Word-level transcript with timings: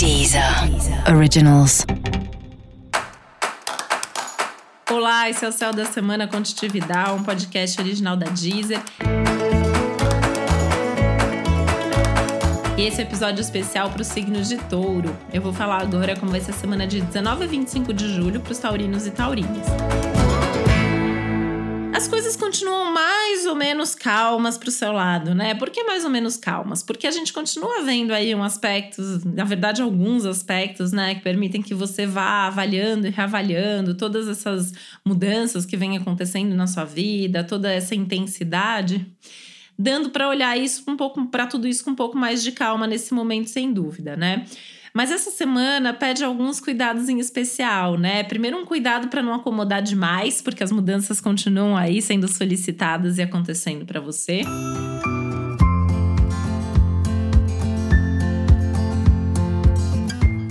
Deezer 0.00 0.42
Originals. 1.14 1.84
Olá, 4.90 5.28
esse 5.28 5.44
é 5.44 5.48
o 5.48 5.52
Céu 5.52 5.74
da 5.74 5.84
Semana 5.84 6.26
Contitividade, 6.26 7.10
um 7.10 7.22
podcast 7.22 7.78
original 7.78 8.16
da 8.16 8.24
Deezer. 8.30 8.80
E 12.78 12.82
esse 12.82 13.02
é 13.02 13.04
episódio 13.04 13.42
especial 13.42 13.90
para 13.90 14.00
o 14.00 14.04
signo 14.04 14.40
de 14.40 14.56
touro. 14.56 15.14
Eu 15.34 15.42
vou 15.42 15.52
falar 15.52 15.82
agora 15.82 16.16
como 16.16 16.30
vai 16.30 16.40
ser 16.40 16.52
a 16.52 16.54
semana 16.54 16.86
de 16.86 17.02
19 17.02 17.44
a 17.44 17.46
25 17.46 17.92
de 17.92 18.08
julho 18.08 18.40
para 18.40 18.52
os 18.52 18.58
taurinos 18.58 19.06
e 19.06 19.10
taurinas. 19.10 19.66
As 22.00 22.08
coisas 22.08 22.34
continuam 22.34 22.90
mais 22.94 23.44
ou 23.44 23.54
menos 23.54 23.94
calmas 23.94 24.56
para 24.56 24.70
o 24.70 24.72
seu 24.72 24.90
lado, 24.90 25.34
né? 25.34 25.54
Por 25.54 25.68
que 25.68 25.84
mais 25.84 26.02
ou 26.02 26.08
menos 26.08 26.34
calmas? 26.34 26.82
Porque 26.82 27.06
a 27.06 27.10
gente 27.10 27.30
continua 27.30 27.82
vendo 27.82 28.12
aí 28.12 28.34
um 28.34 28.42
aspecto, 28.42 29.02
na 29.22 29.44
verdade, 29.44 29.82
alguns 29.82 30.24
aspectos, 30.24 30.92
né, 30.92 31.16
que 31.16 31.20
permitem 31.20 31.60
que 31.60 31.74
você 31.74 32.06
vá 32.06 32.46
avaliando 32.46 33.06
e 33.06 33.10
reavaliando 33.10 33.94
todas 33.94 34.28
essas 34.28 34.72
mudanças 35.04 35.66
que 35.66 35.76
vêm 35.76 35.98
acontecendo 35.98 36.54
na 36.54 36.66
sua 36.66 36.86
vida, 36.86 37.44
toda 37.44 37.70
essa 37.70 37.94
intensidade 37.94 39.06
dando 39.78 40.08
para 40.08 40.28
olhar 40.28 40.58
isso 40.58 40.82
um 40.88 40.96
pouco 40.96 41.26
para 41.26 41.46
tudo 41.46 41.68
isso 41.68 41.84
com 41.84 41.90
um 41.90 41.94
pouco 41.94 42.16
mais 42.16 42.42
de 42.42 42.52
calma 42.52 42.86
nesse 42.86 43.12
momento, 43.12 43.48
sem 43.48 43.72
dúvida, 43.72 44.16
né? 44.16 44.46
Mas 44.92 45.10
essa 45.10 45.30
semana 45.30 45.92
pede 45.92 46.24
alguns 46.24 46.60
cuidados 46.60 47.08
em 47.08 47.20
especial, 47.20 47.96
né? 47.96 48.24
Primeiro, 48.24 48.58
um 48.58 48.64
cuidado 48.64 49.08
para 49.08 49.22
não 49.22 49.32
acomodar 49.32 49.80
demais, 49.80 50.42
porque 50.42 50.64
as 50.64 50.72
mudanças 50.72 51.20
continuam 51.20 51.76
aí 51.76 52.02
sendo 52.02 52.26
solicitadas 52.26 53.16
e 53.18 53.22
acontecendo 53.22 53.86
para 53.86 54.00
você. 54.00 54.42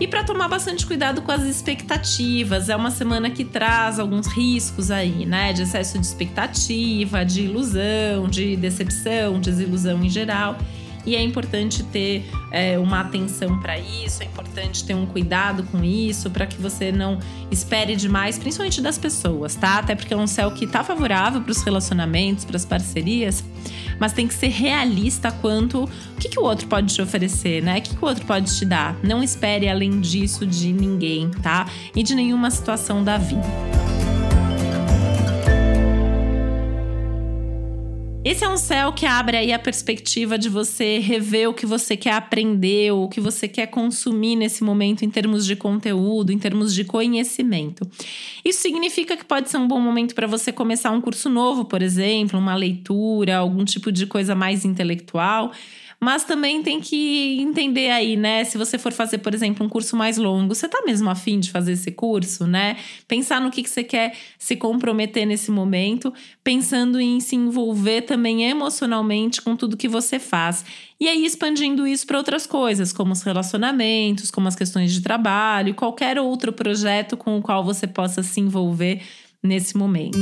E 0.00 0.08
para 0.08 0.24
tomar 0.24 0.48
bastante 0.48 0.84
cuidado 0.86 1.22
com 1.22 1.30
as 1.30 1.42
expectativas, 1.42 2.68
é 2.68 2.74
uma 2.74 2.90
semana 2.90 3.30
que 3.30 3.44
traz 3.44 4.00
alguns 4.00 4.26
riscos 4.26 4.90
aí, 4.90 5.26
né? 5.26 5.52
De 5.52 5.62
excesso 5.62 5.98
de 5.98 6.06
expectativa, 6.06 7.22
de 7.22 7.42
ilusão, 7.42 8.26
de 8.28 8.56
decepção, 8.56 9.38
desilusão 9.38 10.02
em 10.02 10.08
geral 10.08 10.56
e 11.04 11.16
é 11.16 11.22
importante 11.22 11.82
ter 11.84 12.24
é, 12.50 12.78
uma 12.78 13.00
atenção 13.00 13.58
para 13.60 13.78
isso, 13.78 14.22
é 14.22 14.26
importante 14.26 14.84
ter 14.84 14.94
um 14.94 15.06
cuidado 15.06 15.64
com 15.64 15.82
isso, 15.82 16.30
para 16.30 16.46
que 16.46 16.60
você 16.60 16.92
não 16.92 17.18
espere 17.50 17.96
demais, 17.96 18.38
principalmente 18.38 18.80
das 18.80 18.98
pessoas, 18.98 19.54
tá? 19.54 19.78
Até 19.78 19.94
porque 19.94 20.14
é 20.14 20.16
um 20.16 20.26
céu 20.26 20.50
que 20.52 20.66
tá 20.66 20.84
favorável 20.84 21.40
para 21.40 21.52
os 21.52 21.62
relacionamentos, 21.62 22.44
para 22.44 22.56
as 22.56 22.64
parcerias, 22.64 23.44
mas 23.98 24.12
tem 24.12 24.26
que 24.26 24.34
ser 24.34 24.48
realista 24.48 25.30
quanto 25.30 25.84
o 25.84 26.18
que, 26.18 26.28
que 26.28 26.38
o 26.38 26.42
outro 26.42 26.66
pode 26.66 26.94
te 26.94 27.02
oferecer, 27.02 27.62
né? 27.62 27.78
O 27.78 27.82
que, 27.82 27.96
que 27.96 28.04
o 28.04 28.08
outro 28.08 28.24
pode 28.24 28.56
te 28.56 28.64
dar. 28.64 28.96
Não 29.02 29.22
espere 29.22 29.68
além 29.68 30.00
disso 30.00 30.46
de 30.46 30.72
ninguém, 30.72 31.30
tá? 31.30 31.66
E 31.94 32.02
de 32.02 32.14
nenhuma 32.14 32.50
situação 32.50 33.02
da 33.02 33.18
vida. 33.18 33.91
Esse 38.24 38.44
é 38.44 38.48
um 38.48 38.56
céu 38.56 38.92
que 38.92 39.04
abre 39.04 39.36
aí 39.36 39.52
a 39.52 39.58
perspectiva 39.58 40.38
de 40.38 40.48
você 40.48 41.00
rever 41.00 41.50
o 41.50 41.52
que 41.52 41.66
você 41.66 41.96
quer 41.96 42.12
aprender, 42.12 42.92
o 42.92 43.08
que 43.08 43.20
você 43.20 43.48
quer 43.48 43.66
consumir 43.66 44.36
nesse 44.36 44.62
momento 44.62 45.04
em 45.04 45.10
termos 45.10 45.44
de 45.44 45.56
conteúdo, 45.56 46.30
em 46.30 46.38
termos 46.38 46.72
de 46.72 46.84
conhecimento. 46.84 47.84
Isso 48.44 48.62
significa 48.62 49.16
que 49.16 49.24
pode 49.24 49.50
ser 49.50 49.56
um 49.56 49.66
bom 49.66 49.80
momento 49.80 50.14
para 50.14 50.28
você 50.28 50.52
começar 50.52 50.92
um 50.92 51.00
curso 51.00 51.28
novo, 51.28 51.64
por 51.64 51.82
exemplo, 51.82 52.38
uma 52.38 52.54
leitura, 52.54 53.38
algum 53.38 53.64
tipo 53.64 53.90
de 53.90 54.06
coisa 54.06 54.36
mais 54.36 54.64
intelectual 54.64 55.50
mas 56.02 56.24
também 56.24 56.64
tem 56.64 56.80
que 56.80 57.40
entender 57.40 57.88
aí, 57.88 58.16
né? 58.16 58.42
Se 58.42 58.58
você 58.58 58.76
for 58.76 58.92
fazer, 58.92 59.18
por 59.18 59.32
exemplo, 59.32 59.64
um 59.64 59.68
curso 59.68 59.96
mais 59.96 60.18
longo, 60.18 60.52
você 60.52 60.68
tá 60.68 60.82
mesmo 60.84 61.08
afim 61.08 61.38
de 61.38 61.48
fazer 61.48 61.74
esse 61.74 61.92
curso, 61.92 62.44
né? 62.44 62.76
Pensar 63.06 63.40
no 63.40 63.52
que, 63.52 63.62
que 63.62 63.70
você 63.70 63.84
quer 63.84 64.16
se 64.36 64.56
comprometer 64.56 65.24
nesse 65.24 65.52
momento, 65.52 66.12
pensando 66.42 66.98
em 66.98 67.20
se 67.20 67.36
envolver 67.36 68.02
também 68.12 68.44
emocionalmente 68.44 69.40
com 69.40 69.56
tudo 69.56 69.74
que 69.74 69.88
você 69.88 70.18
faz. 70.18 70.66
E 71.00 71.08
aí 71.08 71.24
expandindo 71.24 71.86
isso 71.86 72.06
para 72.06 72.18
outras 72.18 72.46
coisas, 72.46 72.92
como 72.92 73.12
os 73.12 73.22
relacionamentos, 73.22 74.30
como 74.30 74.48
as 74.48 74.54
questões 74.54 74.92
de 74.92 75.00
trabalho, 75.00 75.74
qualquer 75.74 76.18
outro 76.18 76.52
projeto 76.52 77.16
com 77.16 77.38
o 77.38 77.42
qual 77.42 77.64
você 77.64 77.86
possa 77.86 78.22
se 78.22 78.38
envolver 78.38 79.00
nesse 79.42 79.78
momento. 79.78 80.18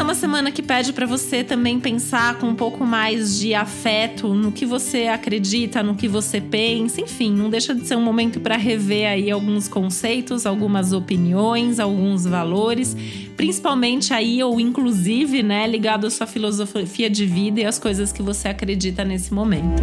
Essa 0.00 0.06
é 0.06 0.08
uma 0.08 0.14
semana 0.14 0.50
que 0.50 0.62
pede 0.62 0.94
para 0.94 1.04
você 1.04 1.44
também 1.44 1.78
pensar 1.78 2.38
com 2.38 2.46
um 2.46 2.54
pouco 2.54 2.86
mais 2.86 3.38
de 3.38 3.54
afeto 3.54 4.32
no 4.32 4.50
que 4.50 4.64
você 4.64 5.08
acredita, 5.08 5.82
no 5.82 5.94
que 5.94 6.08
você 6.08 6.40
pensa, 6.40 7.02
enfim, 7.02 7.30
não 7.30 7.50
deixa 7.50 7.74
de 7.74 7.86
ser 7.86 7.96
um 7.96 8.00
momento 8.00 8.40
para 8.40 8.56
rever 8.56 9.06
aí 9.06 9.30
alguns 9.30 9.68
conceitos, 9.68 10.46
algumas 10.46 10.94
opiniões, 10.94 11.78
alguns 11.78 12.24
valores, 12.24 12.96
principalmente 13.36 14.14
aí 14.14 14.42
ou 14.42 14.58
inclusive, 14.58 15.42
né, 15.42 15.66
ligado 15.66 16.06
à 16.06 16.10
sua 16.10 16.26
filosofia 16.26 17.10
de 17.10 17.26
vida 17.26 17.60
e 17.60 17.66
às 17.66 17.78
coisas 17.78 18.10
que 18.10 18.22
você 18.22 18.48
acredita 18.48 19.04
nesse 19.04 19.34
momento. 19.34 19.82